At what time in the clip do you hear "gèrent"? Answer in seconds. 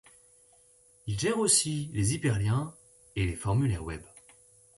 1.19-1.37